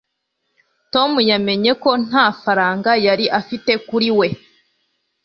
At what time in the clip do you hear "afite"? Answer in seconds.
3.39-3.71